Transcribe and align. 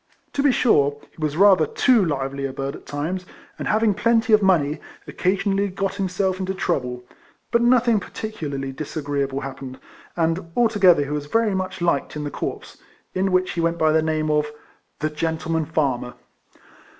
To 0.33 0.41
be 0.41 0.51
sure, 0.51 0.97
he 1.11 1.17
was 1.21 1.37
rather 1.37 1.67
too 1.67 2.03
lively 2.03 2.47
a 2.47 2.51
bird 2.53 2.75
at 2.75 2.87
times, 2.87 3.23
and, 3.59 3.67
having 3.67 3.93
.plenty 3.93 4.33
of 4.33 4.41
money, 4.41 4.79
occasionally 5.05 5.67
got 5.67 5.93
himself 5.93 6.39
into 6.39 6.55
trouble, 6.55 7.03
but 7.51 7.61
nothing 7.61 7.99
par 7.99 8.09
ticularly 8.09 8.75
disagreeable 8.75 9.41
happened, 9.41 9.77
and 10.17 10.51
alto 10.57 10.79
gether 10.79 11.03
he 11.05 11.11
was 11.11 11.27
very 11.27 11.53
much 11.53 11.81
liked 11.81 12.15
in 12.15 12.23
the 12.23 12.31
corps, 12.31 12.77
in 13.13 13.31
which 13.31 13.51
he 13.51 13.61
went 13.61 13.77
by 13.77 13.91
the 13.91 14.01
name 14.01 14.31
of" 14.31 14.49
The 15.01 15.11
Gentleman 15.11 15.65
Farmer." 15.67 16.15